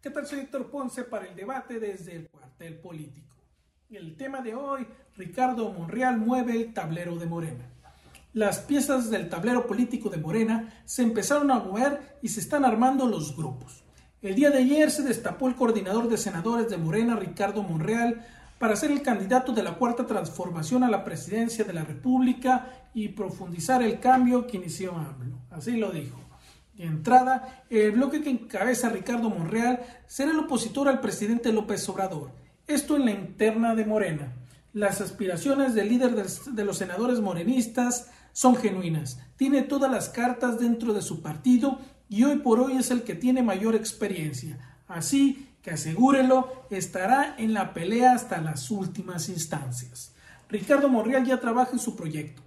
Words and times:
¿Qué 0.00 0.10
tal? 0.10 0.26
Soy 0.26 0.40
Héctor 0.40 0.70
Ponce 0.70 1.04
para 1.04 1.26
el 1.26 1.36
debate 1.36 1.78
desde 1.78 2.16
el 2.16 2.28
cuartel 2.28 2.78
político. 2.78 3.36
El 3.90 4.16
tema 4.16 4.40
de 4.40 4.54
hoy, 4.54 4.86
Ricardo 5.16 5.70
Monreal 5.72 6.16
mueve 6.16 6.54
el 6.54 6.72
tablero 6.72 7.16
de 7.16 7.26
Morena. 7.26 7.66
Las 8.32 8.60
piezas 8.60 9.10
del 9.10 9.28
tablero 9.28 9.66
político 9.66 10.08
de 10.08 10.16
Morena 10.16 10.82
se 10.86 11.02
empezaron 11.02 11.50
a 11.50 11.58
mover 11.58 12.18
y 12.22 12.28
se 12.28 12.40
están 12.40 12.64
armando 12.64 13.06
los 13.06 13.36
grupos. 13.36 13.84
El 14.22 14.34
día 14.34 14.50
de 14.50 14.58
ayer 14.58 14.90
se 14.90 15.02
destapó 15.02 15.48
el 15.48 15.54
coordinador 15.54 16.08
de 16.08 16.16
senadores 16.16 16.70
de 16.70 16.78
Morena, 16.78 17.16
Ricardo 17.16 17.62
Monreal, 17.62 18.26
para 18.58 18.76
ser 18.76 18.90
el 18.92 19.02
candidato 19.02 19.52
de 19.52 19.62
la 19.62 19.74
cuarta 19.74 20.06
transformación 20.06 20.84
a 20.84 20.90
la 20.90 21.04
presidencia 21.04 21.64
de 21.64 21.74
la 21.74 21.84
República 21.84 22.88
y 22.94 23.08
profundizar 23.08 23.82
el 23.82 24.00
cambio 24.00 24.46
que 24.46 24.56
inició 24.56 24.96
AMLO. 24.96 25.38
Así 25.50 25.76
lo 25.76 25.90
dijo. 25.90 26.27
Entrada, 26.78 27.64
el 27.70 27.90
bloque 27.90 28.22
que 28.22 28.30
encabeza 28.30 28.88
Ricardo 28.88 29.30
Monreal 29.30 29.80
será 30.06 30.30
el 30.30 30.38
opositor 30.38 30.88
al 30.88 31.00
presidente 31.00 31.52
López 31.52 31.88
Obrador. 31.88 32.30
Esto 32.68 32.96
en 32.96 33.04
la 33.04 33.10
interna 33.10 33.74
de 33.74 33.84
Morena. 33.84 34.32
Las 34.72 35.00
aspiraciones 35.00 35.74
del 35.74 35.88
líder 35.88 36.14
de 36.14 36.64
los 36.64 36.78
senadores 36.78 37.20
morenistas 37.20 38.10
son 38.32 38.54
genuinas. 38.54 39.18
Tiene 39.36 39.62
todas 39.62 39.90
las 39.90 40.08
cartas 40.08 40.60
dentro 40.60 40.92
de 40.92 41.02
su 41.02 41.20
partido 41.20 41.80
y 42.08 42.22
hoy 42.22 42.38
por 42.38 42.60
hoy 42.60 42.76
es 42.76 42.92
el 42.92 43.02
que 43.02 43.16
tiene 43.16 43.42
mayor 43.42 43.74
experiencia. 43.74 44.58
Así 44.86 45.48
que 45.62 45.72
asegúrelo, 45.72 46.66
estará 46.70 47.34
en 47.38 47.54
la 47.54 47.74
pelea 47.74 48.12
hasta 48.12 48.40
las 48.40 48.70
últimas 48.70 49.28
instancias. 49.28 50.14
Ricardo 50.48 50.88
Monreal 50.88 51.26
ya 51.26 51.40
trabaja 51.40 51.72
en 51.72 51.78
su 51.80 51.96
proyecto. 51.96 52.42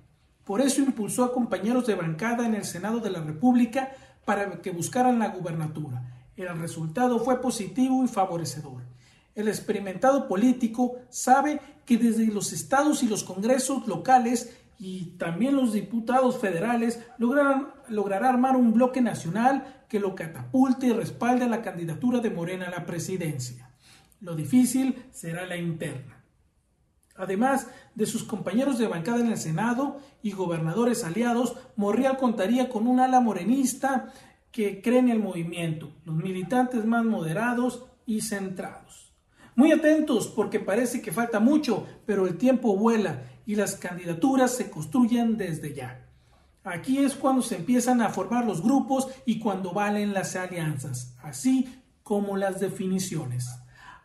Por 0.45 0.61
eso 0.61 0.81
impulsó 0.81 1.23
a 1.23 1.33
compañeros 1.33 1.85
de 1.85 1.95
bancada 1.95 2.45
en 2.45 2.55
el 2.55 2.63
Senado 2.63 2.99
de 2.99 3.11
la 3.11 3.21
República 3.21 3.91
para 4.25 4.61
que 4.61 4.71
buscaran 4.71 5.19
la 5.19 5.29
gubernatura. 5.29 6.03
El 6.35 6.57
resultado 6.59 7.19
fue 7.19 7.41
positivo 7.41 8.03
y 8.03 8.07
favorecedor. 8.07 8.81
El 9.35 9.47
experimentado 9.47 10.27
político 10.27 10.97
sabe 11.09 11.61
que 11.85 11.97
desde 11.97 12.27
los 12.27 12.53
estados 12.53 13.03
y 13.03 13.07
los 13.07 13.23
congresos 13.23 13.87
locales 13.87 14.57
y 14.79 15.17
también 15.17 15.55
los 15.55 15.73
diputados 15.73 16.39
federales 16.39 16.99
lograrán, 17.17 17.67
logrará 17.87 18.29
armar 18.29 18.55
un 18.55 18.73
bloque 18.73 18.99
nacional 19.01 19.83
que 19.87 19.99
lo 19.99 20.15
catapulte 20.15 20.87
y 20.87 20.93
respalde 20.93 21.45
a 21.45 21.49
la 21.49 21.61
candidatura 21.61 22.19
de 22.19 22.31
Morena 22.31 22.67
a 22.67 22.71
la 22.71 22.85
presidencia. 22.85 23.69
Lo 24.21 24.35
difícil 24.35 25.05
será 25.11 25.45
la 25.45 25.57
interna. 25.57 26.20
Además 27.15 27.67
de 27.95 28.05
sus 28.05 28.23
compañeros 28.23 28.77
de 28.77 28.87
bancada 28.87 29.19
en 29.19 29.27
el 29.27 29.37
Senado 29.37 29.99
y 30.23 30.31
gobernadores 30.31 31.03
aliados, 31.03 31.55
Morreal 31.75 32.17
contaría 32.17 32.69
con 32.69 32.87
un 32.87 32.99
ala 32.99 33.19
morenista 33.19 34.13
que 34.51 34.81
cree 34.81 34.99
en 34.99 35.09
el 35.09 35.19
movimiento, 35.19 35.91
los 36.05 36.15
militantes 36.15 36.85
más 36.85 37.05
moderados 37.05 37.85
y 38.05 38.21
centrados. 38.21 39.13
Muy 39.55 39.71
atentos 39.71 40.27
porque 40.27 40.59
parece 40.59 41.01
que 41.01 41.11
falta 41.11 41.39
mucho, 41.39 41.85
pero 42.05 42.27
el 42.27 42.37
tiempo 42.37 42.75
vuela 42.75 43.23
y 43.45 43.55
las 43.55 43.75
candidaturas 43.75 44.55
se 44.55 44.69
construyen 44.69 45.37
desde 45.37 45.73
ya. 45.73 46.07
Aquí 46.63 46.99
es 46.99 47.15
cuando 47.15 47.41
se 47.41 47.55
empiezan 47.55 48.01
a 48.01 48.09
formar 48.09 48.45
los 48.45 48.61
grupos 48.61 49.07
y 49.25 49.39
cuando 49.39 49.73
valen 49.73 50.13
las 50.13 50.35
alianzas, 50.35 51.15
así 51.23 51.83
como 52.03 52.37
las 52.37 52.59
definiciones. 52.59 53.49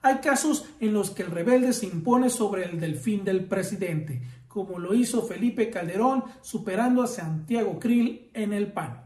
Hay 0.07 0.19
casos 0.19 0.65
en 0.79 0.93
los 0.93 1.11
que 1.11 1.25
el 1.25 1.33
rebelde 1.33 1.73
se 1.73 1.87
impone 1.87 2.31
sobre 2.31 2.65
el 2.65 2.79
delfín 2.79 3.25
del 3.25 3.45
presidente, 3.47 4.23
como 4.47 4.79
lo 4.79 4.95
hizo 4.95 5.27
Felipe 5.27 5.69
Calderón 5.69 6.23
superando 6.43 7.03
a 7.03 7.09
Santiago 7.09 7.81
Krill 7.81 8.31
en 8.33 8.53
el 8.53 8.73
PAN. 8.73 9.05